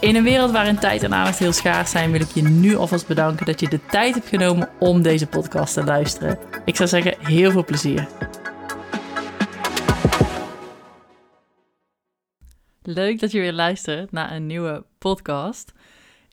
[0.00, 3.06] In een wereld waarin tijd en aandacht heel schaars zijn, wil ik je nu alvast
[3.06, 6.38] bedanken dat je de tijd hebt genomen om deze podcast te luisteren.
[6.64, 8.08] Ik zou zeggen, heel veel plezier.
[12.82, 15.72] Leuk dat je weer luistert naar een nieuwe podcast.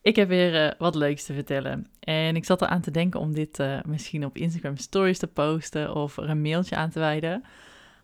[0.02, 1.88] Ik heb weer uh, wat leuks te vertellen.
[2.00, 5.96] En ik zat eraan te denken om dit uh, misschien op Instagram Stories te posten
[5.96, 7.44] of er een mailtje aan te wijden.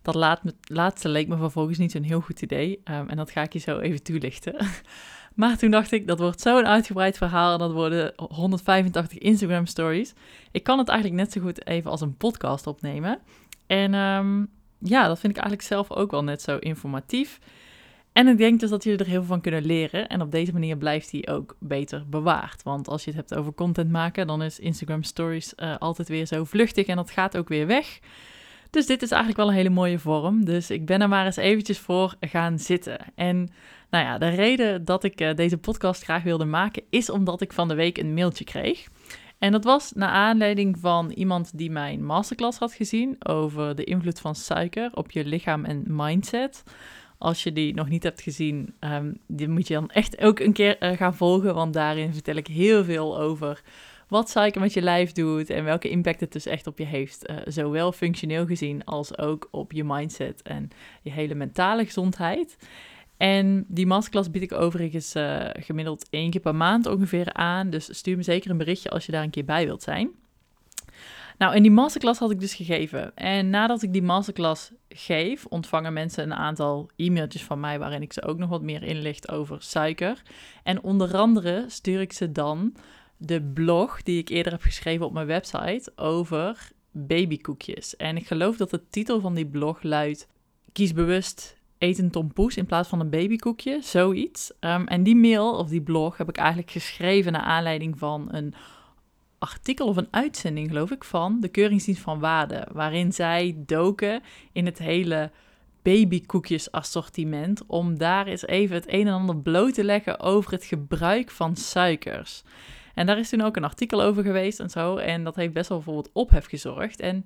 [0.02, 2.82] Dat laatste leek me vervolgens niet zo'n heel goed idee.
[2.92, 4.56] Um, en dat ga ik je zo even toelichten.
[5.36, 10.14] Maar toen dacht ik, dat wordt zo'n uitgebreid verhaal en dat worden 185 Instagram stories.
[10.52, 13.20] Ik kan het eigenlijk net zo goed even als een podcast opnemen.
[13.68, 17.40] En um, ja, dat vind ik eigenlijk zelf ook wel net zo informatief.
[18.14, 20.08] En ik denk dus dat jullie er heel veel van kunnen leren.
[20.08, 22.64] En op deze manier blijft die ook beter bewaard.
[22.64, 26.26] Want als je het hebt over content maken, dan is Instagram Stories uh, altijd weer
[26.26, 28.00] zo vluchtig en dat gaat ook weer weg.
[28.70, 30.46] Dus dit is eigenlijk wel een hele mooie vorm.
[30.46, 32.98] Dus ik ben er maar eens eventjes voor gaan zitten.
[33.16, 33.50] En
[33.94, 37.54] nou ja, de reden dat ik uh, deze podcast graag wilde maken is omdat ik
[37.54, 38.88] van de week een mailtje kreeg.
[39.38, 44.20] En dat was naar aanleiding van iemand die mijn masterclass had gezien over de invloed
[44.20, 46.64] van suiker op je lichaam en mindset.
[47.18, 50.54] Als je die nog niet hebt gezien, um, die moet je dan echt ook een
[50.54, 53.62] keer uh, gaan volgen, want daarin vertel ik heel veel over
[54.08, 57.30] wat suiker met je lijf doet en welke impact het dus echt op je heeft.
[57.30, 60.70] Uh, zowel functioneel gezien als ook op je mindset en
[61.02, 62.58] je hele mentale gezondheid.
[63.24, 67.70] En die masterclass bied ik overigens uh, gemiddeld één keer per maand ongeveer aan.
[67.70, 70.10] Dus stuur me zeker een berichtje als je daar een keer bij wilt zijn.
[71.38, 73.16] Nou, in die masterclass had ik dus gegeven.
[73.16, 78.14] En nadat ik die masterclass geef, ontvangen mensen een aantal e-mailtjes van mij waarin ik
[78.14, 80.22] ze ook nog wat meer inlicht over suiker.
[80.64, 82.76] En onder andere stuur ik ze dan
[83.18, 87.96] de blog die ik eerder heb geschreven op mijn website over babykoekjes.
[87.96, 90.28] En ik geloof dat de titel van die blog luidt:
[90.72, 94.52] Kies bewust eet een tompoes in plaats van een babykoekje, zoiets.
[94.60, 98.54] Um, en die mail of die blog heb ik eigenlijk geschreven naar aanleiding van een
[99.40, 104.22] artikel of een uitzending, geloof ik, van de Keuringsdienst van Waarde, waarin zij doken
[104.52, 105.32] in het hele
[105.82, 110.66] babykoekjes assortiment om daar eens even het een en ander bloot te leggen over het
[110.66, 112.44] gebruik van suikers.
[112.94, 114.98] En daar is toen ook een artikel over geweest en zo.
[114.98, 117.00] En dat heeft best wel voor wat ophef gezorgd.
[117.00, 117.24] En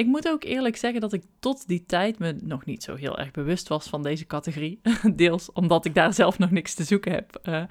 [0.00, 3.18] ik moet ook eerlijk zeggen dat ik tot die tijd me nog niet zo heel
[3.18, 4.80] erg bewust was van deze categorie.
[5.14, 7.40] Deels omdat ik daar zelf nog niks te zoeken heb.
[7.48, 7.62] Uh,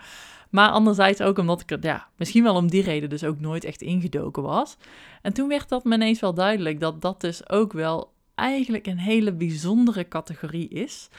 [0.49, 3.63] maar anderzijds ook omdat ik er, ja, misschien wel om die reden dus ook nooit
[3.63, 4.77] echt ingedoken was.
[5.21, 8.99] En toen werd dat me ineens wel duidelijk dat dat dus ook wel eigenlijk een
[8.99, 11.09] hele bijzondere categorie is.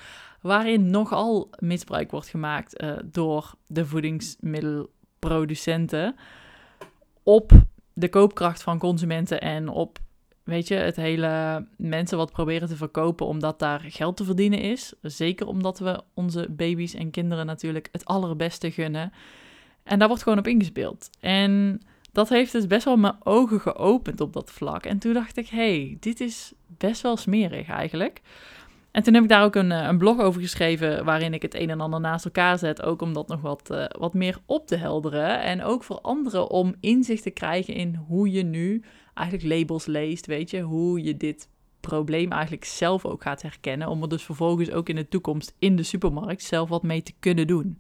[0.41, 6.17] Waarin nogal misbruik wordt gemaakt uh, door de voedingsmiddel producenten
[7.23, 7.53] op
[7.93, 9.99] de koopkracht van consumenten en op,
[10.51, 14.93] weet je, het hele mensen wat proberen te verkopen omdat daar geld te verdienen is.
[15.03, 19.13] Zeker omdat we onze baby's en kinderen natuurlijk het allerbeste gunnen.
[19.83, 21.11] En daar wordt gewoon op ingespeeld.
[21.21, 21.81] En
[22.13, 24.85] dat heeft dus best wel mijn ogen geopend op dat vlak.
[24.85, 28.21] En toen dacht ik, hey, dit is best wel smerig eigenlijk.
[28.91, 31.55] En toen heb ik daar ook een, eh, een, blog over geschreven waarin ik het
[31.55, 32.83] een en ander naast elkaar zet.
[32.83, 35.43] Ook om dat nog wat, uh, wat meer op te helderen.
[35.43, 38.83] En ook voor anderen om inzicht te krijgen in hoe je nu
[39.21, 40.27] eigenlijk labels leest.
[40.27, 41.49] Weet je, hoe je dit
[41.81, 43.89] probleem eigenlijk zelf ook gaat herkennen.
[43.89, 47.13] Om er dus vervolgens ook in de toekomst in de supermarkt zelf wat mee te
[47.19, 47.77] kunnen doen.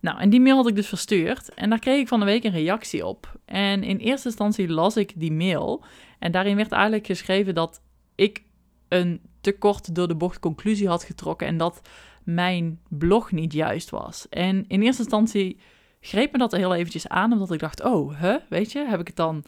[0.00, 1.54] Nou, en die mail had ik dus verstuurd.
[1.54, 3.38] En daar kreeg ik van de week een reactie op.
[3.44, 5.84] En in eerste instantie las ik die mail.
[6.18, 7.80] En daarin werd eigenlijk geschreven dat
[8.14, 8.42] ik
[8.88, 11.80] een te kort door de bocht conclusie had getrokken en dat
[12.24, 14.28] mijn blog niet juist was.
[14.28, 15.58] En in eerste instantie
[16.00, 19.06] greep me dat heel eventjes aan, omdat ik dacht, oh, hè, weet je, heb ik
[19.06, 19.44] het dan...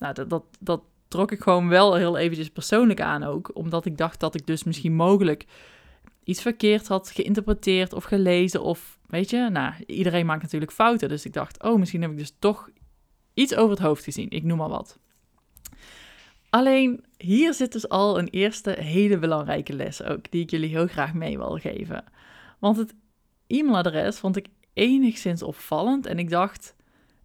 [0.00, 4.20] Nou, dat, dat, trok ik gewoon wel heel eventjes persoonlijk aan ook, omdat ik dacht
[4.20, 5.46] dat ik dus misschien mogelijk
[6.24, 11.08] iets verkeerd had geïnterpreteerd of gelezen of, weet je, nou, iedereen maakt natuurlijk fouten.
[11.08, 12.70] Dus ik dacht, oh, misschien heb ik dus toch
[13.34, 14.98] iets over het hoofd gezien, ik noem maar wat.
[16.50, 20.86] Alleen hier zit dus al een eerste hele belangrijke les ook, die ik jullie heel
[20.86, 22.04] graag mee wil geven.
[22.58, 22.94] Want het
[23.46, 26.74] e-mailadres vond ik enigszins opvallend en ik dacht,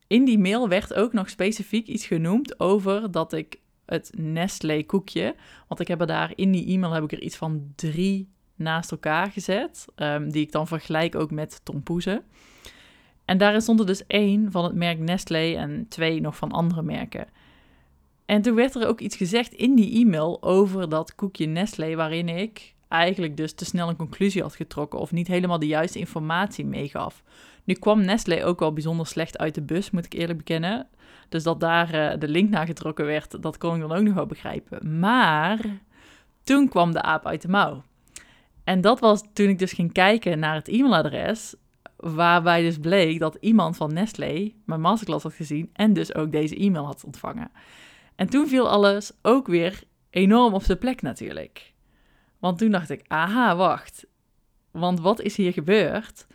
[0.08, 5.36] in die mail werd ook nog specifiek iets genoemd over dat ik het Nestlé koekje,
[5.68, 8.92] want ik heb er daar in die e-mail heb ik er iets van drie naast
[8.92, 12.24] elkaar gezet, um, die ik dan vergelijk ook met tompoezen.
[13.26, 16.82] En daarin stond er dus één van het merk Nestlé en twee nog van andere
[16.82, 17.28] merken.
[18.26, 22.30] En toen werd er ook iets gezegd in die e-mail over dat koekje Nestlé, waarin
[22.30, 26.66] ik eigenlijk dus te snel een conclusie had getrokken of niet helemaal de juiste informatie
[26.66, 27.24] meegaf.
[27.66, 30.88] Nu kwam Nestlé ook wel bijzonder slecht uit de bus, moet ik eerlijk bekennen.
[31.30, 34.14] Dus dat daar uh, de link naar getrokken werd, dat kon ik dan ook nog
[34.14, 35.00] wel begrijpen.
[35.00, 35.60] Maar
[36.44, 37.84] toen kwam de aap uit de mouw.
[38.64, 41.56] En dat was toen ik dus ging kijken naar het e-mailadres,
[41.96, 46.56] waarbij dus bleek dat iemand van Nestlé mijn masterclass had gezien en dus ook deze
[46.56, 47.52] e-mail had ontvangen.
[48.16, 51.74] En toen viel alles ook weer enorm op zijn plek natuurlijk.
[52.40, 54.06] Want toen dacht ik, aha, wacht.
[54.72, 56.28] Want wat is hier gebeurd?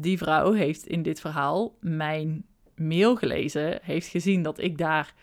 [0.00, 2.44] Die vrouw heeft in dit verhaal mijn
[2.76, 5.14] mail gelezen, heeft gezien dat ik daar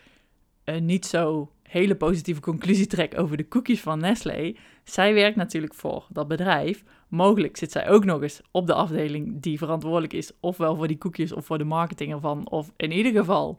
[0.64, 4.56] een niet zo hele positieve conclusie trek over de koekjes van Nestlé.
[4.84, 6.84] Zij werkt natuurlijk voor dat bedrijf.
[7.08, 10.98] Mogelijk zit zij ook nog eens op de afdeling die verantwoordelijk is, ofwel voor die
[10.98, 13.58] koekjes of voor de marketing ervan, of in ieder geval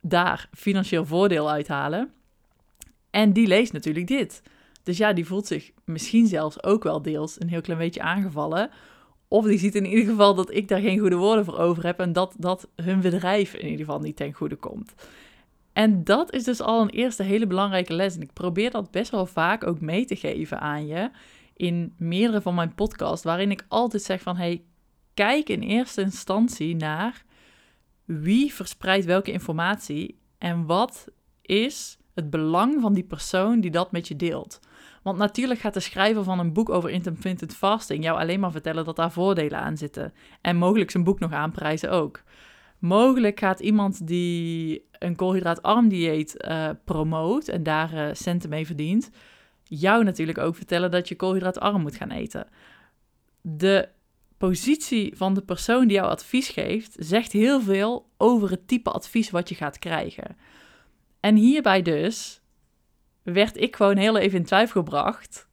[0.00, 2.12] daar financieel voordeel uithalen.
[3.10, 4.42] En die leest natuurlijk dit.
[4.82, 8.70] Dus ja, die voelt zich misschien zelfs ook wel deels een heel klein beetje aangevallen.
[9.34, 12.00] Of die ziet in ieder geval dat ik daar geen goede woorden voor over heb
[12.00, 14.94] en dat, dat hun bedrijf in ieder geval niet ten goede komt.
[15.72, 18.14] En dat is dus al een eerste hele belangrijke les.
[18.14, 21.10] En ik probeer dat best wel vaak ook mee te geven aan je
[21.56, 24.62] in meerdere van mijn podcasts, waarin ik altijd zeg van hey,
[25.14, 27.24] kijk in eerste instantie naar
[28.04, 31.08] wie verspreidt welke informatie en wat
[31.42, 34.60] is het belang van die persoon die dat met je deelt.
[35.04, 38.84] Want natuurlijk gaat de schrijver van een boek over intermittent fasting jou alleen maar vertellen
[38.84, 40.12] dat daar voordelen aan zitten.
[40.40, 42.22] En mogelijk zijn boek nog aanprijzen ook.
[42.78, 49.10] Mogelijk gaat iemand die een koolhydraatarm dieet uh, promoot en daar uh, centen mee verdient,
[49.62, 52.46] jou natuurlijk ook vertellen dat je koolhydraatarm moet gaan eten.
[53.40, 53.88] De
[54.38, 59.30] positie van de persoon die jou advies geeft, zegt heel veel over het type advies
[59.30, 60.36] wat je gaat krijgen.
[61.20, 62.42] En hierbij dus
[63.24, 65.48] werd ik gewoon heel even in twijfel gebracht,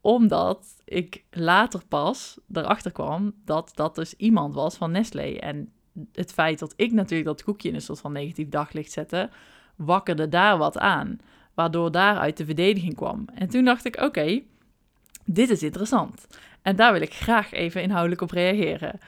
[0.00, 5.36] omdat ik later pas erachter kwam dat dat dus iemand was van Nestlé.
[5.38, 5.72] En
[6.12, 9.30] het feit dat ik natuurlijk dat koekje in een soort van negatief daglicht zette,
[9.76, 11.18] wakkerde daar wat aan,
[11.54, 13.24] waardoor daaruit de verdediging kwam.
[13.34, 14.42] En toen dacht ik, oké,
[15.24, 16.26] dit is interessant.
[16.62, 18.98] En daar wil ik graag even inhoudelijk op reageren.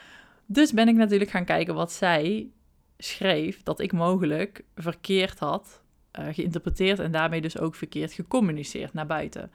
[0.46, 2.50] Dus ben ik natuurlijk gaan kijken wat zij
[2.98, 5.82] schreef dat ik mogelijk verkeerd had
[6.18, 9.50] uh, geïnterpreteerd en daarmee dus ook verkeerd gecommuniceerd naar buiten.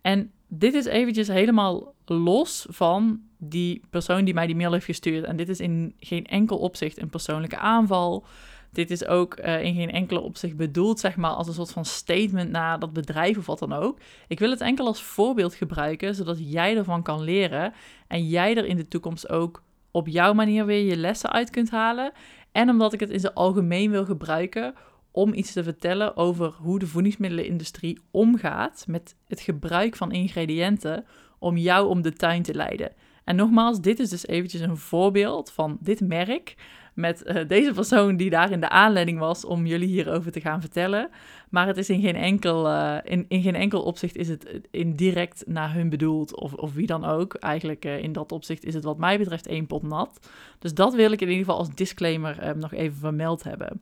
[0.00, 5.24] En dit is eventjes helemaal los van die persoon die mij die mail heeft gestuurd.
[5.24, 8.26] En dit is in geen enkel opzicht een persoonlijke aanval.
[8.72, 11.84] Dit is ook uh, in geen enkele opzicht bedoeld, zeg maar, als een soort van
[11.84, 13.98] statement naar dat bedrijf of wat dan ook.
[14.28, 17.72] Ik wil het enkel als voorbeeld gebruiken, zodat jij ervan kan leren
[18.06, 21.70] en jij er in de toekomst ook op jouw manier weer je lessen uit kunt
[21.70, 22.12] halen.
[22.52, 24.74] En omdat ik het in zijn algemeen wil gebruiken
[25.14, 31.04] om iets te vertellen over hoe de voedingsmiddelenindustrie omgaat met het gebruik van ingrediënten
[31.38, 32.92] om jou om de tuin te leiden.
[33.24, 36.54] En nogmaals, dit is dus eventjes een voorbeeld van dit merk
[36.94, 40.60] met uh, deze persoon die daar in de aanleiding was om jullie hierover te gaan
[40.60, 41.10] vertellen.
[41.50, 45.74] Maar het is in geen enkel, uh, in, geen enkel opzicht is het indirect naar
[45.74, 47.34] hun bedoeld of, of wie dan ook.
[47.34, 50.28] Eigenlijk uh, in dat opzicht is het wat mij betreft één pot nat.
[50.58, 53.80] Dus dat wil ik in ieder geval als disclaimer nog even vermeld hebben.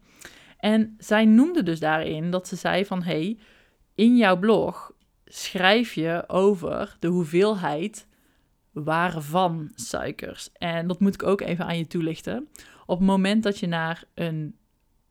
[0.63, 3.39] En zij noemde dus daarin dat ze zei van hey,
[3.95, 4.93] in jouw blog
[5.25, 8.07] schrijf je over de hoeveelheid
[8.73, 10.53] waarvan suikers.
[10.53, 12.49] En dat moet ik ook even aan je toelichten.
[12.87, 14.57] Op het moment dat je naar een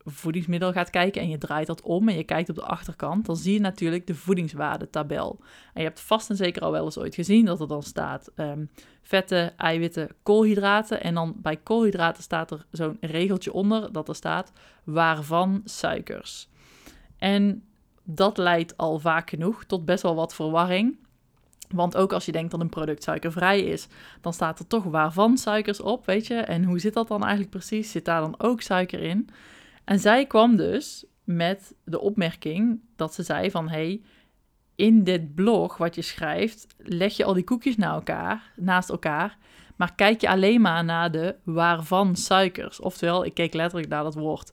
[0.04, 3.36] voedingsmiddel gaat kijken en je draait dat om en je kijkt op de achterkant, dan
[3.36, 5.38] zie je natuurlijk de voedingswaardetabel.
[5.74, 8.30] En je hebt vast en zeker al wel eens ooit gezien dat er dan staat
[8.36, 8.70] um,
[9.02, 11.02] vetten, eiwitten, koolhydraten.
[11.02, 14.52] En dan bij koolhydraten staat er zo'n regeltje onder dat er staat
[14.84, 16.48] waarvan suikers.
[17.18, 17.64] En
[18.02, 21.00] dat leidt al vaak genoeg tot best wel wat verwarring.
[21.68, 23.86] Want ook als je denkt dat een product suikervrij is,
[24.20, 26.34] dan staat er toch waarvan suikers op, weet je?
[26.34, 27.90] En hoe zit dat dan eigenlijk precies?
[27.90, 29.28] Zit daar dan ook suiker in?
[29.84, 33.68] En zij kwam dus met de opmerking dat ze zei van...
[33.68, 34.02] hey,
[34.74, 39.38] in dit blog wat je schrijft, leg je al die koekjes naar elkaar, naast elkaar...
[39.76, 42.80] maar kijk je alleen maar naar de waarvan suikers.
[42.80, 44.52] Oftewel, ik keek letterlijk naar dat woord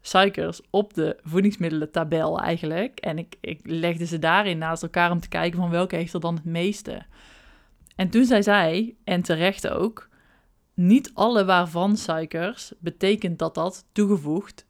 [0.00, 2.98] suikers op de voedingsmiddelen tabel eigenlijk.
[2.98, 6.20] En ik, ik legde ze daarin naast elkaar om te kijken van welke heeft er
[6.20, 7.02] dan het meeste.
[7.96, 10.08] En toen zei zij, en terecht ook,
[10.74, 14.66] niet alle waarvan suikers betekent dat dat toegevoegd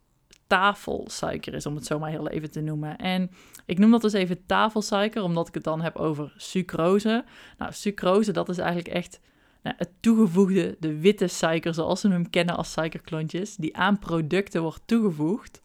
[0.49, 2.97] tafelsuiker is, om het zo maar heel even te noemen.
[2.97, 3.31] En
[3.65, 7.23] ik noem dat dus even tafelsuiker, omdat ik het dan heb over sucrose.
[7.57, 9.19] Nou, sucrose, dat is eigenlijk echt
[9.63, 14.61] nou, het toegevoegde, de witte suiker, zoals we hem kennen als suikerklontjes, die aan producten
[14.61, 15.61] wordt toegevoegd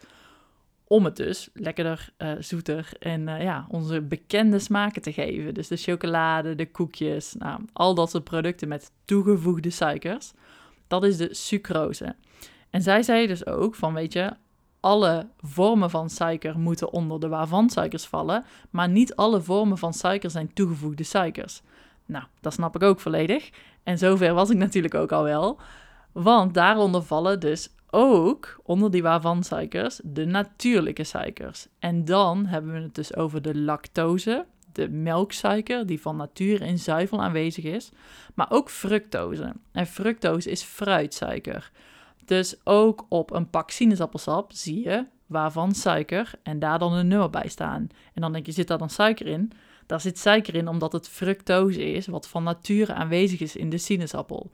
[0.87, 5.55] om het dus lekkerder, uh, zoeter en uh, ja, onze bekende smaken te geven.
[5.55, 10.33] Dus de chocolade, de koekjes, nou, al dat soort producten met toegevoegde suikers.
[10.87, 12.17] Dat is de sucrose.
[12.71, 14.33] En zij zei dus ook van, weet je,
[14.85, 19.93] alle vormen van suiker moeten onder de waarvan suikers vallen, maar niet alle vormen van
[19.93, 21.63] suiker zijn toegevoegde suikers.
[22.07, 23.51] Nou, dat snap ik ook volledig.
[23.83, 25.59] En zover was ik natuurlijk ook al wel.
[26.13, 31.67] Want daaronder vallen dus ook onder die waarvan suikers de natuurlijke suikers.
[31.79, 36.79] En dan hebben we het dus over de lactose, de melksuiker die van nature in
[36.79, 37.91] zuivel aanwezig is,
[38.35, 39.53] maar ook fructose.
[39.73, 41.71] En fructose is fruitsuiker.
[42.25, 47.31] Dus ook op een pak sinaasappelsap zie je waarvan suiker en daar dan een nummer
[47.31, 47.89] bij staan.
[48.15, 49.53] En dan denk je, zit daar dan suiker in?
[49.87, 53.79] Daar zit suiker in omdat het fructose is, wat van nature aanwezig is in de
[53.79, 54.51] sinaasappel.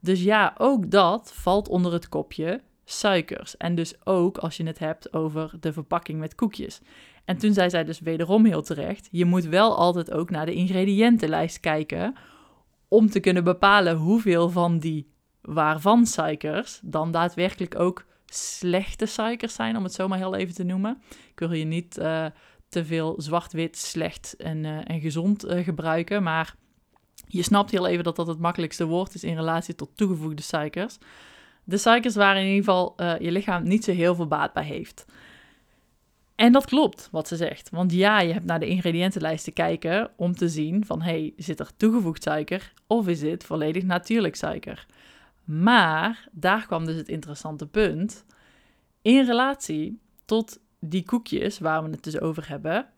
[0.00, 3.56] Dus ja, ook dat valt onder het kopje suikers.
[3.56, 6.80] En dus ook als je het hebt over de verpakking met koekjes.
[7.24, 10.54] En toen zei zij dus wederom heel terecht: je moet wel altijd ook naar de
[10.54, 12.14] ingrediëntenlijst kijken.
[12.88, 15.11] Om te kunnen bepalen hoeveel van die
[15.42, 20.64] waarvan suikers dan daadwerkelijk ook slechte suikers zijn, om het zo maar heel even te
[20.64, 21.02] noemen.
[21.10, 22.26] Ik wil je niet uh,
[22.68, 26.54] te veel zwart-wit, slecht en, uh, en gezond uh, gebruiken, maar
[27.26, 30.98] je snapt heel even dat dat het makkelijkste woord is in relatie tot toegevoegde suikers.
[31.64, 35.04] De suikers waar in ieder geval je lichaam niet zo heel veel baat bij heeft.
[36.34, 37.70] En dat klopt wat ze zegt.
[37.70, 41.60] Want ja, je hebt naar de ingrediëntenlijst te kijken om te zien van hey, zit
[41.60, 44.86] er toegevoegd suiker of is dit volledig natuurlijk suiker?
[45.60, 48.24] Maar daar kwam dus het interessante punt.
[49.02, 52.88] In relatie tot die koekjes waar we het dus over hebben,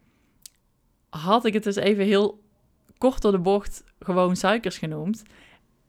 [1.08, 2.42] had ik het dus even heel
[2.98, 5.22] kort door de bocht gewoon suikers genoemd.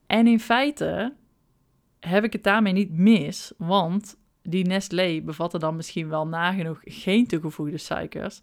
[0.07, 1.13] En in feite
[1.99, 7.27] heb ik het daarmee niet mis, want die Nestlé bevatten dan misschien wel nagenoeg geen
[7.27, 8.41] toegevoegde suikers.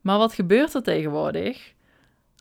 [0.00, 1.74] Maar wat gebeurt er tegenwoordig?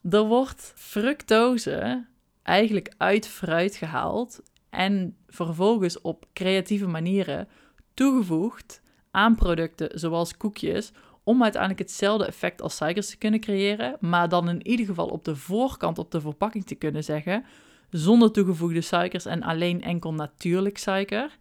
[0.10, 2.06] Er wordt fructose
[2.44, 7.48] eigenlijk uit fruit gehaald en vervolgens op creatieve manieren
[7.94, 8.82] toegevoegd
[9.12, 10.92] aan producten zoals koekjes
[11.24, 15.24] om uiteindelijk hetzelfde effect als suikers te kunnen creëren, maar dan in ieder geval op
[15.24, 17.46] de voorkant op de verpakking te kunnen zeggen
[17.90, 21.38] zonder toegevoegde suikers en alleen enkel natuurlijk suiker.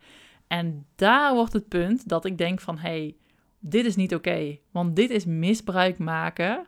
[0.47, 3.17] En daar wordt het punt dat ik denk van hey,
[3.59, 6.67] dit is niet oké, want dit is misbruik maken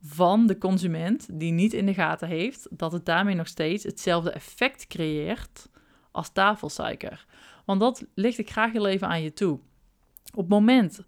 [0.00, 4.30] van de consument die niet in de gaten heeft dat het daarmee nog steeds hetzelfde
[4.30, 5.68] effect creëert
[6.14, 7.26] als tafelsuiker.
[7.64, 9.58] Want dat licht ik graag heel even aan je toe.
[10.34, 11.04] Op het moment,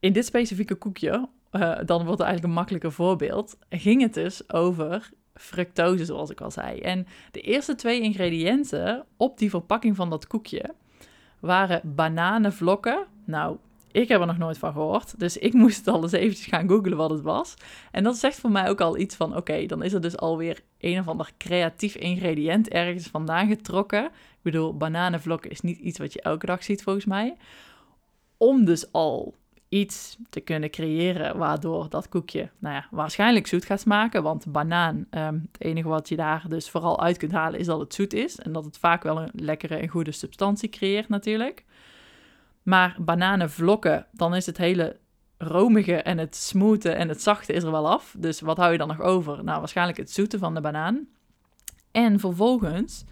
[0.00, 4.52] in dit specifieke koekje, uh, dan wordt het eigenlijk een makkelijker voorbeeld, ging het dus
[4.52, 6.80] over fructose, zoals ik al zei.
[6.80, 10.74] En de eerste twee ingrediënten op die verpakking van dat koekje
[11.40, 13.06] waren bananenvlokken.
[13.24, 13.56] Nou,
[13.92, 15.18] ik heb er nog nooit van gehoord.
[15.18, 17.54] Dus ik moest het al eens eventjes gaan googlen wat het was.
[17.90, 19.36] En dat zegt voor mij ook al iets van...
[19.36, 24.04] oké, dan is er dus alweer een of ander creatief ingrediënt ergens vandaan getrokken.
[24.04, 27.36] Ik bedoel, bananenvlokken is niet iets wat je elke dag ziet volgens mij.
[28.36, 29.34] Om dus al
[29.68, 34.22] iets te kunnen creëren waardoor dat koekje nou ja, waarschijnlijk zoet gaat smaken.
[34.22, 37.80] Want banaan, um, het enige wat je daar dus vooral uit kunt halen is dat
[37.80, 38.38] het zoet is.
[38.38, 41.64] En dat het vaak wel een lekkere en goede substantie creëert natuurlijk.
[42.62, 44.96] Maar bananenvlokken, dan is het hele
[45.38, 48.14] romige en het smoothe en het zachte is er wel af.
[48.18, 49.44] Dus wat hou je dan nog over?
[49.44, 51.08] Nou, waarschijnlijk het zoete van de banaan.
[51.90, 53.04] En vervolgens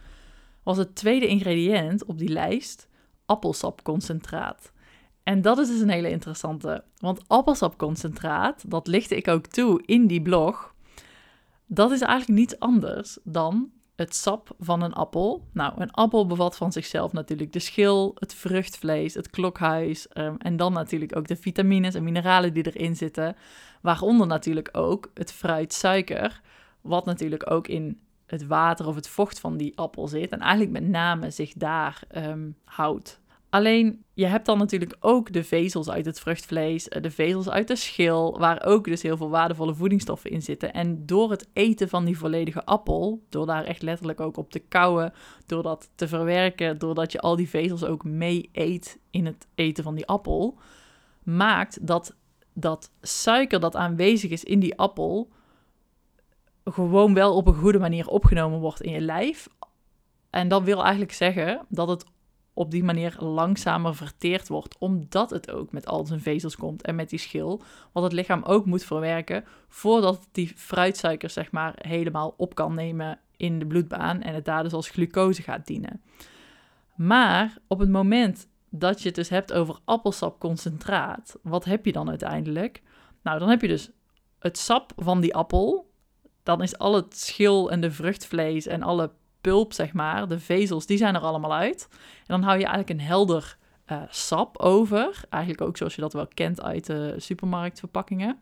[0.62, 2.88] was het tweede ingrediënt op die lijst
[3.26, 4.72] appelsapconcentraat.
[5.22, 10.06] En dat is dus een hele interessante, want appelsapconcentraat, dat lichtte ik ook toe in
[10.06, 10.74] die blog,
[11.66, 15.48] dat is eigenlijk niets anders dan het sap van een appel.
[15.52, 20.56] Nou, een appel bevat van zichzelf natuurlijk de schil, het vruchtvlees, het klokhuis um, en
[20.56, 23.36] dan natuurlijk ook de vitamines en mineralen die erin zitten.
[23.80, 26.40] Waaronder natuurlijk ook het fruitsuiker,
[26.80, 30.72] wat natuurlijk ook in het water of het vocht van die appel zit en eigenlijk
[30.72, 33.20] met name zich daar um, houdt.
[33.54, 37.68] Alleen je hebt dan natuurlijk ook de vezels uit het vruchtvlees, eh, de vezels uit
[37.68, 40.72] de schil, waar ook dus heel veel waardevolle voedingsstoffen in zitten.
[40.72, 44.58] En door het eten van die volledige appel, door daar echt letterlijk ook op te
[44.58, 45.12] kauwen,
[45.46, 49.84] door dat te verwerken, doordat je al die vezels ook mee eet in het eten
[49.84, 50.58] van die appel,
[51.22, 52.16] maakt dat
[52.52, 55.28] dat suiker dat aanwezig is in die appel
[56.64, 59.48] gewoon wel op een goede manier opgenomen wordt in je lijf.
[60.30, 62.04] En dat wil eigenlijk zeggen dat het
[62.54, 66.94] op die manier langzamer verteerd wordt, omdat het ook met al zijn vezels komt en
[66.94, 72.34] met die schil, wat het lichaam ook moet verwerken voordat die fruitsuikers zeg maar helemaal
[72.36, 76.02] op kan nemen in de bloedbaan en het daar dus als glucose gaat dienen.
[76.96, 82.08] Maar op het moment dat je het dus hebt over appelsapconcentraat, wat heb je dan
[82.08, 82.82] uiteindelijk?
[83.22, 83.90] Nou, dan heb je dus
[84.38, 85.92] het sap van die appel.
[86.42, 89.10] Dan is al het schil en de vruchtvlees en alle
[89.44, 91.88] pulp, zeg maar, de vezels, die zijn er allemaal uit.
[91.90, 93.56] En dan hou je eigenlijk een helder
[93.92, 95.24] uh, sap over.
[95.30, 98.38] Eigenlijk ook zoals je dat wel kent uit de supermarktverpakkingen.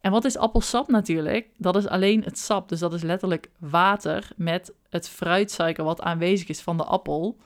[0.00, 1.48] En wat is appelsap natuurlijk?
[1.56, 2.68] Dat is alleen het sap.
[2.68, 7.36] Dus dat is letterlijk water met het fruitsuiker wat aanwezig is van de appel.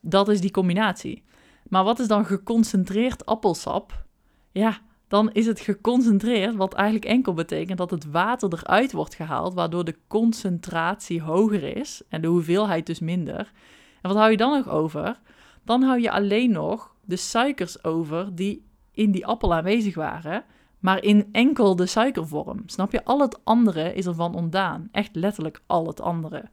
[0.00, 1.22] Dat is die combinatie.
[1.68, 4.04] Maar wat is dan geconcentreerd appelsap?
[4.50, 4.80] Ja,
[5.12, 9.84] dan is het geconcentreerd, wat eigenlijk enkel betekent dat het water eruit wordt gehaald, waardoor
[9.84, 13.52] de concentratie hoger is en de hoeveelheid dus minder.
[14.00, 15.20] En wat hou je dan nog over?
[15.64, 20.44] Dan hou je alleen nog de suikers over die in die appel aanwezig waren,
[20.78, 22.62] maar in enkel de suikervorm.
[22.66, 23.04] Snap je?
[23.04, 24.88] Al het andere is ervan ontdaan.
[24.92, 26.44] Echt letterlijk al het andere.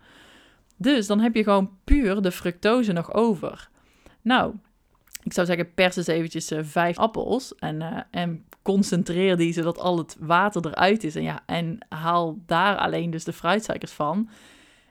[0.78, 3.70] Dus dan heb je gewoon puur de fructose nog over.
[4.22, 4.54] Nou,
[5.24, 9.78] ik zou zeggen, pers eens eventjes uh, vijf appels en, uh, en concentreer die zodat
[9.78, 11.16] al het water eruit is.
[11.16, 14.30] En, ja, en haal daar alleen dus de fruitsuikers van.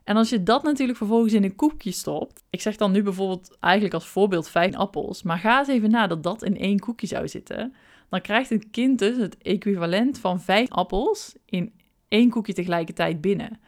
[0.04, 2.44] En als je dat natuurlijk vervolgens in een koekje stopt.
[2.50, 5.22] Ik zeg dan nu bijvoorbeeld eigenlijk als voorbeeld vijf appels.
[5.22, 7.74] Maar ga eens even na dat dat in één koekje zou zitten.
[8.08, 11.72] Dan krijgt een kind dus het equivalent van vijf appels in
[12.08, 13.60] één koekje tegelijkertijd binnen.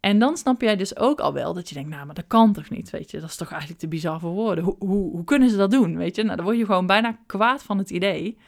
[0.00, 2.52] En dan snap jij dus ook al wel dat je denkt, nou, maar dat kan
[2.52, 3.20] toch niet, weet je.
[3.20, 4.64] Dat is toch eigenlijk te bizar voor woorden.
[4.64, 6.22] Hoe, hoe, hoe kunnen ze dat doen, weet je?
[6.22, 8.38] Nou, dan word je gewoon bijna kwaad van het idee.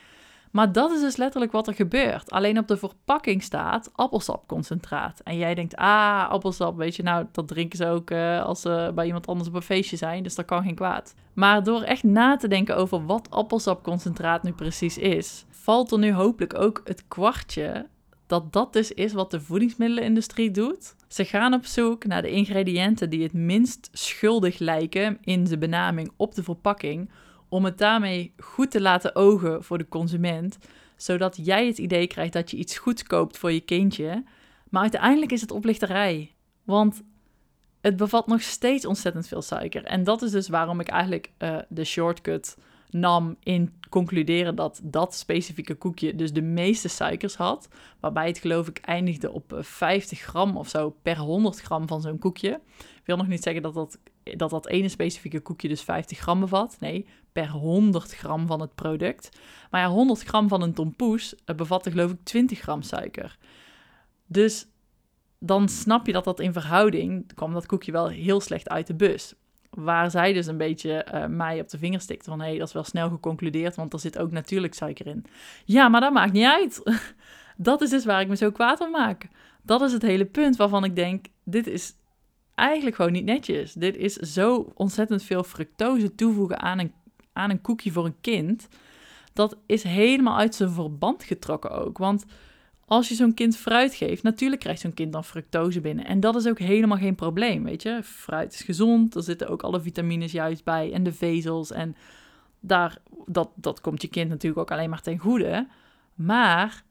[0.54, 2.30] Maar dat is dus letterlijk wat er gebeurt.
[2.30, 5.20] Alleen op de verpakking staat appelsapconcentraat.
[5.20, 8.92] En jij denkt, ah, appelsap, weet je, nou, dat drinken ze ook uh, als ze
[8.94, 10.22] bij iemand anders op een feestje zijn.
[10.22, 11.14] Dus dat kan geen kwaad.
[11.32, 16.12] Maar door echt na te denken over wat appelsapconcentraat nu precies is, valt er nu
[16.12, 17.86] hopelijk ook het kwartje
[18.26, 20.94] dat dat dus is wat de voedingsmiddelenindustrie doet.
[21.08, 26.10] Ze gaan op zoek naar de ingrediënten die het minst schuldig lijken in de benaming
[26.16, 27.10] op de verpakking,
[27.54, 30.58] om het daarmee goed te laten ogen voor de consument,
[30.96, 34.24] zodat jij het idee krijgt dat je iets goeds koopt voor je kindje.
[34.70, 37.02] Maar uiteindelijk is het oplichterij, want
[37.80, 39.84] het bevat nog steeds ontzettend veel suiker.
[39.84, 42.56] En dat is dus waarom ik eigenlijk uh, de shortcut
[42.90, 47.68] nam in concluderen dat dat specifieke koekje dus de meeste suikers had.
[48.00, 52.00] Waarbij het geloof ik eindigde op 50 eh, gram of zo per 100 gram van
[52.00, 52.60] zo'n koekje.
[52.78, 56.40] Ik wil nog niet zeggen dat dat, dat dat ene specifieke koekje dus 50 gram
[56.40, 56.76] bevat.
[56.80, 59.28] Nee, per 100 gram van het product.
[59.70, 63.38] Maar ja, 100 gram van een tompoes eh, bevatte geloof ik 20 gram suiker.
[64.26, 64.66] Dus
[65.38, 68.94] dan snap je dat dat in verhouding kwam dat koekje wel heel slecht uit de
[68.94, 69.34] bus.
[69.70, 72.40] Waar zij dus een beetje uh, mij op de vinger stikt van...
[72.40, 75.24] hé, hey, dat is wel snel geconcludeerd, want er zit ook natuurlijk suiker in.
[75.64, 76.82] Ja, maar dat maakt niet uit.
[77.56, 79.28] dat is dus waar ik me zo kwaad van maak.
[79.62, 81.26] Dat is het hele punt waarvan ik denk...
[81.44, 81.94] dit is
[82.54, 83.72] eigenlijk gewoon niet netjes.
[83.72, 86.92] Dit is zo ontzettend veel fructose toevoegen aan een,
[87.34, 88.68] aan een koekje voor een kind...
[89.32, 91.98] dat is helemaal uit zijn verband getrokken ook.
[91.98, 92.24] Want
[92.86, 96.04] als je zo'n kind fruit geeft, natuurlijk krijgt zo'n kind dan fructose binnen.
[96.04, 98.00] En dat is ook helemaal geen probleem, weet je.
[98.02, 101.72] Fruit is gezond, er zitten ook alle vitamines juist bij en de vezels.
[101.72, 101.96] En
[102.60, 105.66] daar, dat, dat komt je kind natuurlijk ook alleen maar ten goede.
[106.14, 106.84] Maar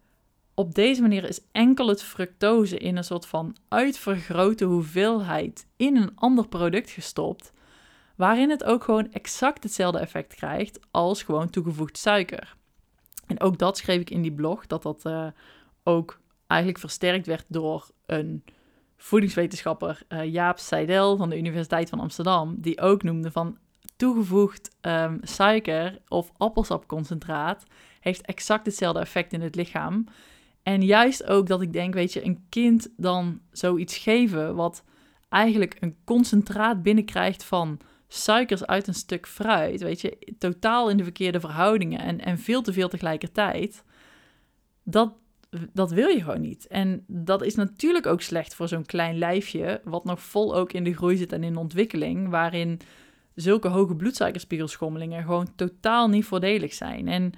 [0.53, 6.11] op deze manier is enkel het fructose in een soort van uitvergrote hoeveelheid in een
[6.15, 7.53] ander product gestopt,
[8.23, 12.55] waarin het ook gewoon exact hetzelfde effect krijgt als gewoon toegevoegd suiker.
[13.27, 15.27] En ook dat schreef ik in die blog, dat dat uh,
[15.83, 18.43] ook eigenlijk versterkt werd door een
[18.97, 23.57] voedingswetenschapper, uh, Jaap Seidel van de Universiteit van Amsterdam, die ook noemde van
[23.95, 27.63] toegevoegd um, suiker of appelsapconcentraat
[27.99, 30.05] heeft exact hetzelfde effect in het lichaam.
[30.61, 34.83] En juist ook dat ik denk, weet je, een kind dan zoiets geven wat
[35.29, 37.79] eigenlijk een concentraat binnenkrijgt van
[38.13, 42.61] suikers uit een stuk fruit, weet je, totaal in de verkeerde verhoudingen en, en veel
[42.61, 43.83] te veel tegelijkertijd,
[44.83, 45.13] dat,
[45.73, 46.67] dat wil je gewoon niet.
[46.67, 50.83] En dat is natuurlijk ook slecht voor zo'n klein lijfje, wat nog vol ook in
[50.83, 52.79] de groei zit en in ontwikkeling, waarin
[53.35, 57.07] zulke hoge bloedsuikerspiegelschommelingen gewoon totaal niet voordelig zijn.
[57.07, 57.31] En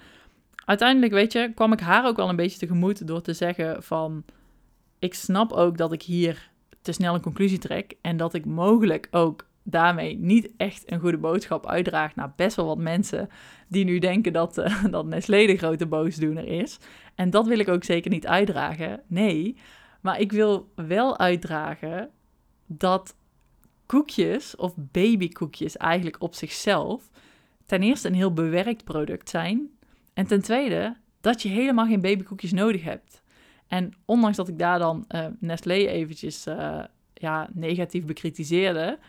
[0.66, 4.24] uiteindelijk, weet je, kwam ik haar ook wel een beetje tegemoet door te zeggen van,
[5.00, 6.50] ik snap ook dat ik hier
[6.82, 11.18] te snel een conclusie trek en dat ik mogelijk ook daarmee niet echt een goede
[11.18, 13.30] boodschap uitdraagt naar best wel wat mensen
[13.68, 16.78] die nu denken dat, uh, dat Nestlé de grote boosdoener is.
[17.16, 19.02] En dat wil ik ook zeker niet uitdragen.
[19.08, 19.58] Nee,
[20.02, 22.10] maar ik wil wel uitdragen
[22.66, 23.16] dat
[23.86, 27.10] koekjes of babykoekjes eigenlijk op zichzelf
[27.66, 29.70] ten eerste een heel bewerkt product zijn.
[30.14, 33.24] En ten tweede dat je helemaal geen babykoekjes nodig hebt.
[33.68, 39.00] En ondanks dat ik daar dan uh, Nestlé eventjes uh, ja, negatief bekritiseerde,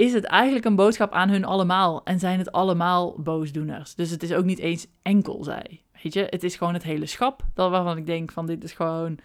[0.00, 3.94] is het eigenlijk een boodschap aan hun allemaal en zijn het allemaal boosdoeners.
[3.94, 5.82] Dus het is ook niet eens enkel zij.
[6.02, 8.72] Weet je, het is gewoon het hele schap dat waarvan ik denk van dit is
[8.72, 9.18] gewoon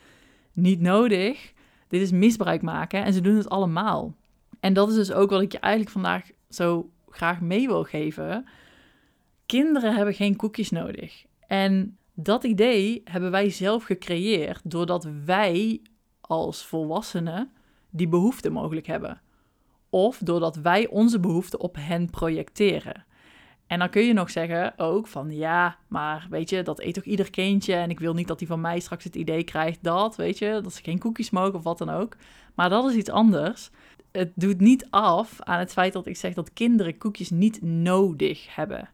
[0.54, 1.54] niet nodig.
[1.88, 4.16] Dit is misbruik maken en ze doen het allemaal.
[4.60, 8.46] En dat is dus ook wat ik je eigenlijk vandaag zo graag mee wil geven.
[9.46, 11.26] Kinderen hebben geen koekjes nodig.
[11.48, 15.82] En dat idee hebben wij zelf gecreëerd doordat wij
[16.22, 17.52] als volwassenen
[17.90, 19.22] die behoefte mogelijk hebben.
[19.90, 23.06] Of doordat wij onze behoefte op hen projecteren.
[23.68, 27.04] En dan kun je nog zeggen ook van ja, maar weet je, dat eet toch
[27.04, 30.16] ieder kindje en ik wil niet dat hij van mij straks het idee krijgt dat,
[30.16, 32.16] weet je, dat ze geen koekjes mogen of wat dan ook.
[32.56, 33.70] Maar dat is iets anders.
[34.12, 38.56] Het doet niet af aan het feit dat ik zeg dat kinderen koekjes niet nodig
[38.56, 38.90] hebben.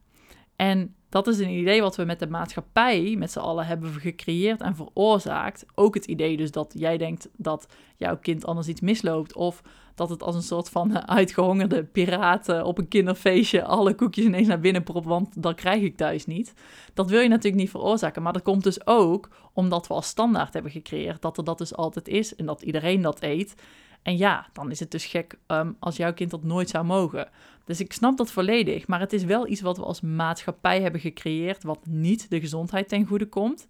[0.56, 4.62] En dat is een idee wat we met de maatschappij met z'n allen hebben gecreëerd
[4.62, 5.65] en veroorzaakt.
[5.76, 9.34] Ook het idee dus dat jij denkt dat jouw kind anders iets misloopt.
[9.34, 9.62] Of
[9.95, 14.60] dat het als een soort van uitgehongerde piraten op een kinderfeestje alle koekjes ineens naar
[14.60, 16.54] binnen propt, want dat krijg ik thuis niet.
[16.93, 18.21] Dat wil je natuurlijk niet veroorzaken.
[18.21, 21.76] Maar dat komt dus ook omdat we als standaard hebben gecreëerd dat er dat dus
[21.76, 23.56] altijd is en dat iedereen dat eet.
[24.01, 27.29] En ja, dan is het dus gek um, als jouw kind dat nooit zou mogen.
[27.65, 31.01] Dus ik snap dat volledig, maar het is wel iets wat we als maatschappij hebben
[31.01, 33.67] gecreëerd, wat niet de gezondheid ten goede komt.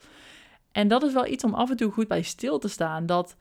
[0.72, 3.36] En dat is wel iets om af en toe goed bij stil te staan, dat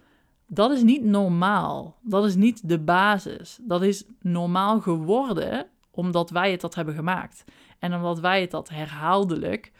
[0.52, 1.96] dat is niet normaal.
[2.00, 3.58] Dat is niet de basis.
[3.62, 7.44] Dat is normaal geworden omdat wij het dat hebben gemaakt.
[7.78, 9.72] En omdat wij het dat herhaaldelijk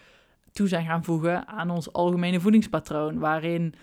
[0.52, 3.74] toe zijn gaan voegen aan ons algemene voedingspatroon, waarin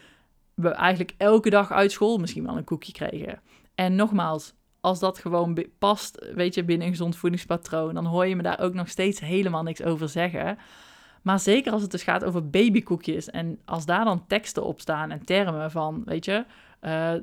[0.58, 3.41] we eigenlijk elke dag uit school misschien wel een koekje kregen.
[3.76, 8.36] En nogmaals, als dat gewoon past, weet je, binnen een gezond voedingspatroon, dan hoor je
[8.36, 10.58] me daar ook nog steeds helemaal niks over zeggen.
[11.22, 15.12] Maar zeker als het dus gaat over babykoekjes en als daar dan teksten op staan
[15.12, 16.46] en termen van, weet je,
[16.82, 17.13] uh,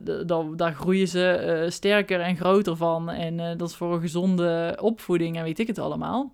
[0.56, 4.78] daar groeien ze uh, sterker en groter van en uh, dat is voor een gezonde
[4.80, 6.32] opvoeding en weet ik het allemaal.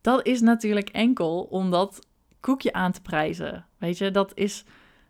[0.00, 2.06] Dat is natuurlijk enkel om dat
[2.40, 3.66] koekje aan te prijzen.
[3.78, 4.64] Weet je, dat is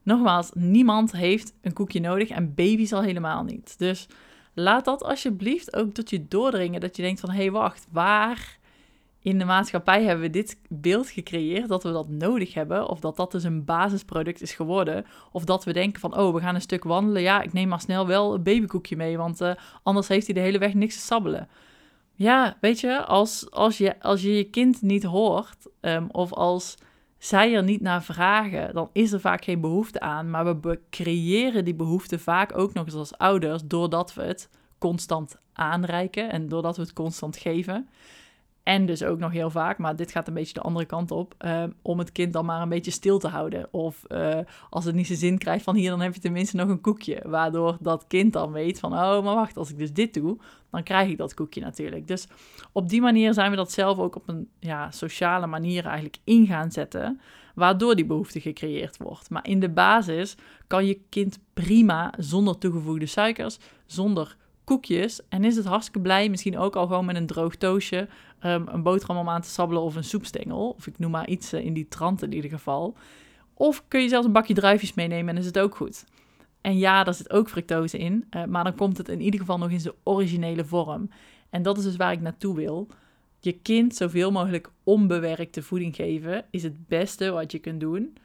[0.05, 3.79] nogmaals, niemand heeft een koekje nodig en baby's al helemaal niet.
[3.79, 4.07] Dus
[4.55, 6.81] laat dat alsjeblieft ook tot je doordringen.
[6.81, 8.59] Dat je denkt van, hé hey, wacht, waar
[9.21, 12.88] in de maatschappij hebben we dit beeld gecreëerd dat we dat nodig hebben?
[12.88, 15.07] Of dat dat dus een basisproduct is geworden?
[15.33, 17.23] Of dat we denken van, oh, we gaan een stuk wandelen.
[17.23, 20.40] Ja, ik neem maar snel wel een babykoekje mee, want uh, anders heeft hij de
[20.40, 21.49] hele weg niks te sabbelen.
[22.17, 26.75] Ja, weet je, als, als, je, als je je kind niet hoort, um, of als
[27.25, 30.31] zij er niet naar vragen, dan is er vaak geen behoefte aan.
[30.31, 35.37] Maar we creëren die behoefte vaak ook nog eens als ouders, doordat we het constant
[35.53, 37.89] aanreiken en doordat we het constant geven.
[38.64, 41.35] En dus ook nog heel vaak, maar dit gaat een beetje de andere kant op,
[41.44, 43.68] uh, om het kind dan maar een beetje stil te houden.
[43.70, 44.38] Of uh,
[44.70, 47.22] als het niet zijn zin krijgt van hier, dan heb je tenminste nog een koekje.
[47.24, 50.38] Waardoor dat kind dan weet van, oh, maar wacht, als ik dus dit doe,
[50.70, 52.09] dan krijg ik dat koekje natuurlijk.
[52.09, 52.27] Dus
[52.72, 56.46] op die manier zijn we dat zelf ook op een ja, sociale manier eigenlijk in
[56.46, 57.20] gaan zetten,
[57.55, 59.31] waardoor die behoefte gecreëerd wordt.
[59.31, 65.57] Maar in de basis kan je kind prima zonder toegevoegde suikers, zonder koekjes en is
[65.57, 68.09] het hartstikke blij, misschien ook al gewoon met een droog toosje,
[68.44, 70.74] um, een boterham om aan te sabbelen of een soepstengel.
[70.77, 72.96] Of ik noem maar iets uh, in die trant in ieder geval.
[73.55, 76.05] Of kun je zelfs een bakje druifjes meenemen en is het ook goed.
[76.61, 79.59] En ja, daar zit ook fructose in, uh, maar dan komt het in ieder geval
[79.59, 81.11] nog in zijn originele vorm.
[81.50, 82.88] En dat is dus waar ik naartoe wil.
[83.40, 88.16] Je kind zoveel mogelijk onbewerkte voeding geven is het beste wat je kunt doen.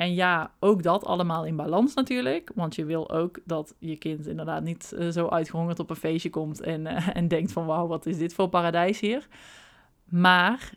[0.00, 2.50] En ja, ook dat allemaal in balans natuurlijk.
[2.54, 6.30] Want je wil ook dat je kind inderdaad niet uh, zo uitgehongerd op een feestje
[6.30, 9.26] komt en, uh, en denkt van wauw, wat is dit voor paradijs hier.
[10.04, 10.72] Maar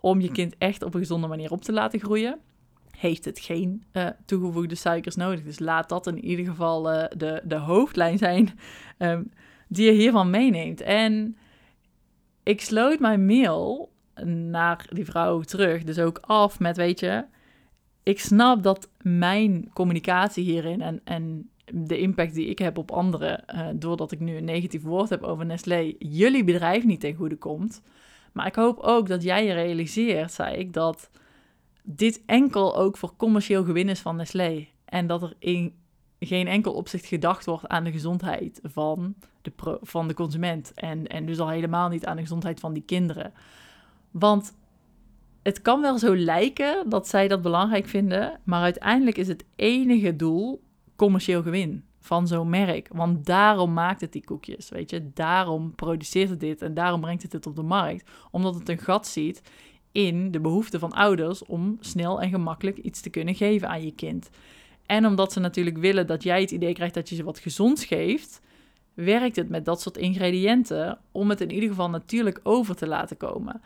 [0.00, 2.38] om je kind echt op een gezonde manier op te laten groeien,
[2.90, 5.42] heeft het geen uh, toegevoegde suikers nodig.
[5.42, 8.58] Dus laat dat in ieder geval de, de hoofdlijn zijn
[8.98, 9.32] um,
[9.68, 10.80] die je hiervan meeneemt.
[10.80, 11.36] En
[12.42, 13.92] ik sloot mijn mail
[14.24, 17.24] naar die vrouw terug, dus ook af met, weet je,
[18.02, 23.44] ik snap dat mijn communicatie hierin en, en de impact die ik heb op anderen,
[23.54, 27.36] uh, doordat ik nu een negatief woord heb over Nestlé, jullie bedrijf niet ten goede
[27.36, 27.82] komt.
[28.32, 31.10] Maar ik hoop ook dat jij je realiseert, zei ik, dat
[31.82, 34.66] dit enkel ook voor commercieel gewin is van Nestlé.
[34.84, 35.74] En dat er in
[36.18, 40.72] geen enkel opzicht gedacht wordt aan de gezondheid van de, van de consument.
[40.74, 43.32] En, en dus al helemaal niet aan de gezondheid van die kinderen.
[44.10, 44.54] Want
[45.42, 50.16] het kan wel zo lijken dat zij dat belangrijk vinden, maar uiteindelijk is het enige
[50.16, 50.62] doel
[50.96, 52.88] commercieel gewin van zo'n merk.
[52.92, 55.10] Want daarom maakt het die koekjes, weet je.
[55.14, 58.10] Daarom produceert het dit en daarom brengt het het op de markt.
[58.30, 59.42] Omdat het een gat ziet
[59.92, 63.94] in de behoefte van ouders om snel en gemakkelijk iets te kunnen geven aan je
[63.94, 64.30] kind.
[64.86, 67.84] En omdat ze natuurlijk willen dat jij het idee krijgt dat je ze wat gezonds
[67.84, 68.40] geeft,
[68.94, 73.16] werkt het met dat soort ingrediënten om het in ieder geval natuurlijk over te laten
[73.16, 73.60] komen.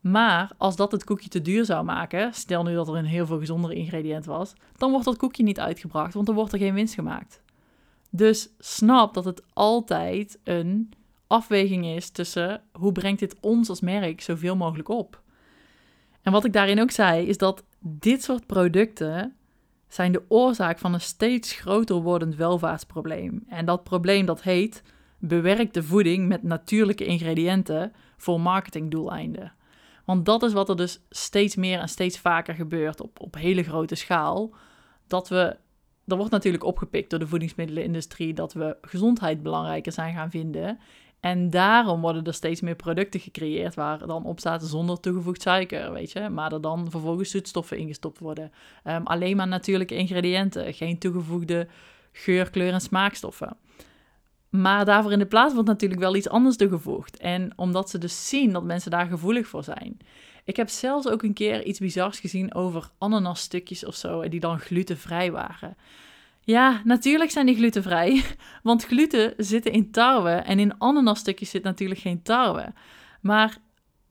[0.00, 3.26] Maar als dat het koekje te duur zou maken, stel nu dat er een heel
[3.26, 6.74] veel gezondere ingrediënt was, dan wordt dat koekje niet uitgebracht, want dan wordt er geen
[6.74, 7.42] winst gemaakt.
[8.10, 10.92] Dus snap dat het altijd een
[11.26, 15.22] afweging is tussen hoe brengt dit ons als merk zoveel mogelijk op.
[16.22, 19.34] En wat ik daarin ook zei, is dat dit soort producten
[19.88, 23.44] zijn de oorzaak van een steeds groter wordend welvaartsprobleem.
[23.48, 24.82] En dat probleem dat heet
[25.18, 29.52] bewerkte voeding met natuurlijke ingrediënten voor marketingdoeleinden.
[30.10, 33.62] Want dat is wat er dus steeds meer en steeds vaker gebeurt op, op hele
[33.62, 34.54] grote schaal.
[35.06, 35.56] Dat we,
[36.06, 40.78] er wordt natuurlijk opgepikt door de voedingsmiddelenindustrie dat we gezondheid belangrijker zijn gaan vinden.
[41.20, 45.92] En daarom worden er steeds meer producten gecreëerd waar dan op staat zonder toegevoegd suiker,
[45.92, 46.28] weet je.
[46.28, 48.52] Maar er dan vervolgens zoetstoffen ingestopt worden.
[48.84, 51.68] Ehm, alleen maar natuurlijke ingrediënten, geen toegevoegde
[52.12, 53.56] geur, kleur en smaakstoffen.
[54.50, 57.16] Maar daarvoor in de plaats wordt natuurlijk wel iets anders toegevoegd.
[57.16, 59.98] En omdat ze dus zien dat mensen daar gevoelig voor zijn.
[60.44, 64.58] Ik heb zelfs ook een keer iets bizars gezien over ananasstukjes of zo, die dan
[64.58, 65.76] glutenvrij waren.
[66.40, 68.24] Ja, natuurlijk zijn die glutenvrij,
[68.62, 72.72] want gluten zitten in tarwe en in ananasstukjes zit natuurlijk geen tarwe.
[73.20, 73.56] Maar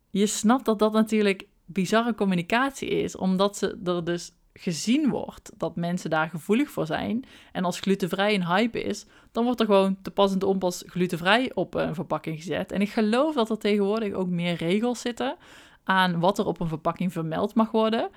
[0.09, 5.75] je snapt dat dat natuurlijk bizarre communicatie is, omdat ze er dus gezien wordt dat
[5.75, 7.25] mensen daar gevoelig voor zijn.
[7.51, 10.83] En als glutenvrij een hype is, dan wordt er gewoon te pas en te onpas
[10.85, 12.71] glutenvrij op een verpakking gezet.
[12.71, 15.35] En ik geloof dat er tegenwoordig ook meer regels zitten
[15.83, 18.09] aan wat er op een verpakking vermeld mag worden.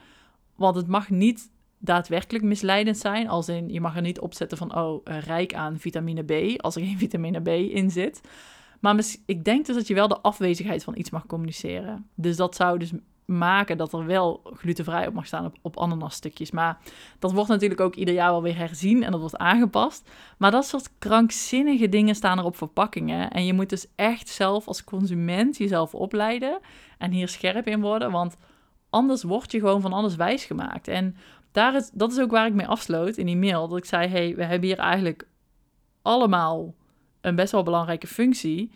[0.56, 3.28] Want het mag niet daadwerkelijk misleidend zijn.
[3.28, 6.76] Als in, je mag er niet opzetten van, oh, eh, rijk aan vitamine B, als
[6.76, 8.20] er geen vitamine B in zit.
[8.80, 12.08] Maar ik denk dus dat je wel de afwezigheid van iets mag communiceren.
[12.14, 12.92] Dus dat zou dus
[13.32, 16.50] maken dat er wel glutenvrij op mag staan op, op ananasstukjes.
[16.50, 16.78] Maar
[17.18, 20.10] dat wordt natuurlijk ook ieder jaar wel weer herzien en dat wordt aangepast.
[20.38, 23.30] Maar dat soort krankzinnige dingen staan er op verpakkingen.
[23.30, 26.58] En je moet dus echt zelf als consument jezelf opleiden
[26.98, 28.10] en hier scherp in worden.
[28.10, 28.36] Want
[28.90, 30.88] anders word je gewoon van alles wijsgemaakt.
[30.88, 31.16] En
[31.52, 33.68] daar is, dat is ook waar ik mee afsloot in die mail.
[33.68, 35.26] Dat ik zei, hey, we hebben hier eigenlijk
[36.02, 36.74] allemaal
[37.20, 38.70] een best wel belangrijke functie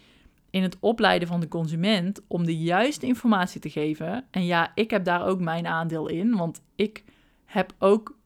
[0.50, 4.24] in het opleiden van de consument om de juiste informatie te geven.
[4.30, 7.04] En ja, ik heb daar ook mijn aandeel in, want ik
[7.44, 8.16] heb ook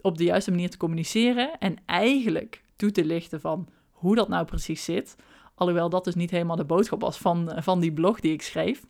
[0.00, 4.44] op de juiste manier te communiceren en eigenlijk toe te lichten van hoe dat nou
[4.44, 5.16] precies zit.
[5.54, 8.86] Alhoewel dat dus niet helemaal de boodschap was van, van die blog die ik schreef.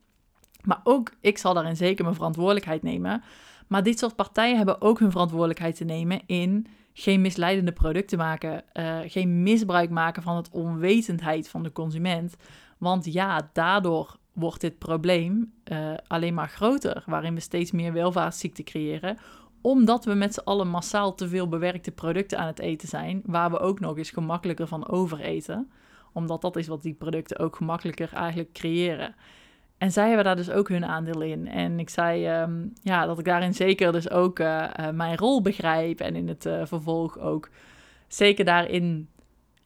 [0.62, 3.22] Maar ook ik zal daarin zeker mijn verantwoordelijkheid nemen.
[3.66, 8.64] Maar dit soort partijen hebben ook hun verantwoordelijkheid te nemen in geen misleidende producten maken,
[8.74, 12.36] uh, geen misbruik maken van het onwetendheid van de consument.
[12.78, 18.64] Want ja, daardoor wordt dit probleem uh, alleen maar groter, waarin we steeds meer welvaartsziekten
[18.64, 19.18] creëren,
[19.60, 23.50] omdat we met z'n allen massaal te veel bewerkte producten aan het eten zijn, waar
[23.50, 25.70] we ook nog eens gemakkelijker van overeten,
[26.12, 29.14] omdat dat is wat die producten ook gemakkelijker eigenlijk creëren.
[29.78, 31.48] En zij hebben daar dus ook hun aandeel in.
[31.48, 35.42] En ik zei um, ja, dat ik daarin zeker dus ook uh, uh, mijn rol
[35.42, 36.00] begrijp.
[36.00, 37.50] En in het vervolg ook
[38.08, 39.08] zeker daarin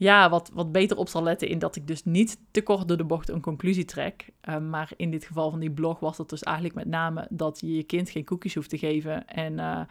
[0.01, 1.49] ja, wat, wat beter op zal letten.
[1.49, 4.31] In dat ik dus niet te kort door de bocht een conclusie trek.
[4.41, 7.61] Ehm, maar in dit geval van die blog was het dus eigenlijk met name dat
[7.61, 9.27] je je kind geen koekjes hoeft te geven.
[9.29, 9.87] En,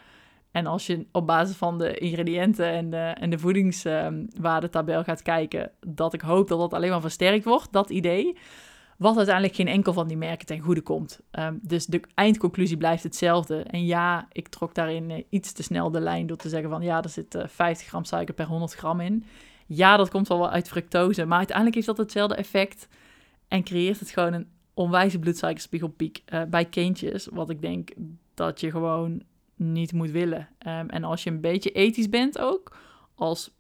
[0.52, 5.72] en als je op basis van de ingrediënten en de, en de voedingswaardetabel gaat kijken,
[5.80, 8.38] dat ik hoop dat dat alleen maar versterkt wordt, dat idee.
[9.00, 11.20] Wat uiteindelijk geen enkel van die merken ten goede komt.
[11.32, 13.64] Ehm, dus de eindconclusie blijft hetzelfde.
[13.64, 16.82] En ja, ik trok daarin uh, iets te snel de lijn door te zeggen van
[16.82, 19.26] ja, er zit uh, eh, 50 gram suiker per 100 gram in.
[19.72, 22.88] Ja, dat komt wel uit fructose, maar uiteindelijk heeft dat hetzelfde effect
[23.48, 27.28] en creëert het gewoon een onwijze bloedsuikerspiegelpiek uh, bij kindjes.
[27.32, 27.90] Wat ik denk
[28.34, 29.22] dat je gewoon
[29.56, 30.48] niet moet willen.
[30.68, 32.78] Um, en als je een beetje ethisch bent ook,
[33.16, 33.52] als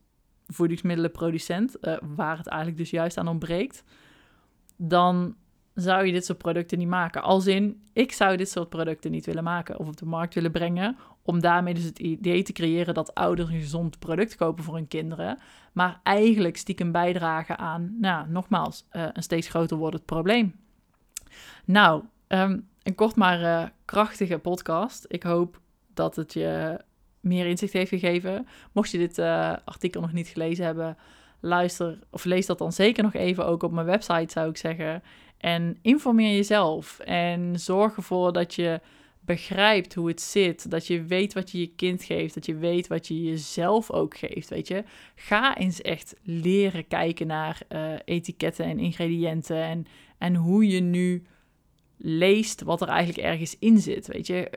[0.47, 1.77] voedingsmiddelenproducent,
[2.15, 3.83] waar het eigenlijk dus juist aan ontbreekt
[4.81, 5.35] dan
[5.73, 7.21] zou je dit soort producten niet maken.
[7.21, 10.51] Als in, ik zou dit soort producten niet willen maken of op de markt willen
[10.51, 10.97] brengen,
[11.29, 14.87] om daarmee dus het idee te creëren dat ouders een gezond product kopen voor hun
[14.87, 15.37] kinderen,
[15.73, 20.55] maar eigenlijk stiekem bijdragen aan, nou, nogmaals, uh, een steeds groter wordend probleem.
[21.65, 25.05] Nou, um, een kort maar uh, krachtige podcast.
[25.07, 25.59] Ik hoop
[25.93, 26.81] dat het je
[27.19, 28.47] meer inzicht heeft gegeven.
[28.71, 30.97] Mocht je dit uh, artikel nog niet gelezen hebben,
[31.39, 35.03] luister of lees dat dan zeker nog even ook op mijn website, zou ik zeggen.
[35.37, 38.81] En informeer jezelf en zorg ervoor dat je
[39.29, 42.87] begrijpt hoe het zit, dat je weet wat je je kind geeft, dat je weet
[42.87, 44.83] wat je jezelf ook geeft, weet je.
[45.15, 49.85] Ga eens echt leren kijken naar uh, etiketten en ingrediënten en,
[50.17, 51.23] en hoe je nu
[51.97, 54.49] leest wat er eigenlijk ergens in zit, weet je.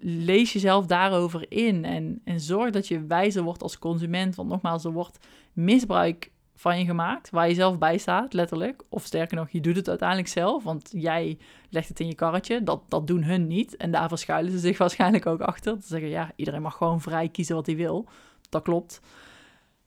[0.00, 4.84] Lees jezelf daarover in en, en zorg dat je wijzer wordt als consument, want nogmaals,
[4.84, 5.18] er wordt
[5.52, 8.82] misbruik van je gemaakt, waar je zelf bij staat, letterlijk.
[8.88, 11.38] Of sterker nog, je doet het uiteindelijk zelf, want jij
[11.70, 12.62] legt het in je karretje.
[12.62, 13.76] Dat, dat doen hun niet.
[13.76, 15.80] En daar verschuilen ze zich waarschijnlijk ook achter.
[15.80, 18.08] Te zeggen, ja, iedereen mag gewoon vrij kiezen wat hij wil.
[18.48, 19.00] Dat klopt.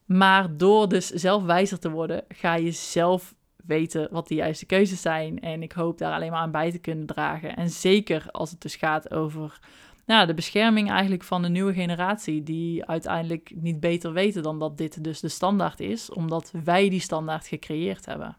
[0.05, 5.01] Maar door dus zelf wijzer te worden, ga je zelf weten wat de juiste keuzes
[5.01, 5.39] zijn.
[5.39, 7.55] En ik hoop daar alleen maar aan bij te kunnen dragen.
[7.55, 9.59] En zeker als het dus gaat over
[10.07, 14.77] nou, de bescherming eigenlijk van de nieuwe generatie, die uiteindelijk niet beter weten dan dat
[14.77, 18.37] dit dus de standaard is, omdat wij die standaard gecreëerd hebben.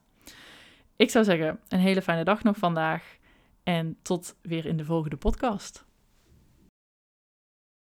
[0.96, 3.16] Ik zou zeggen, een hele fijne dag nog vandaag
[3.62, 5.87] en tot weer in de volgende podcast.